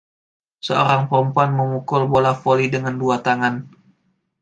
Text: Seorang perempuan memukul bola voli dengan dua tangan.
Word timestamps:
Seorang 0.65 1.03
perempuan 1.13 1.51
memukul 1.59 2.01
bola 2.13 2.31
voli 2.41 2.65
dengan 2.75 2.93
dua 3.01 3.17
tangan. 3.25 3.55